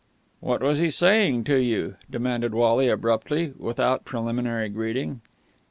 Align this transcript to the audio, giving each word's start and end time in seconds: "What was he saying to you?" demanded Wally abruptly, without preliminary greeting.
"What 0.39 0.63
was 0.63 0.79
he 0.79 0.89
saying 0.89 1.43
to 1.43 1.57
you?" 1.57 1.95
demanded 2.09 2.55
Wally 2.55 2.89
abruptly, 2.89 3.53
without 3.59 4.03
preliminary 4.03 4.67
greeting. 4.67 5.21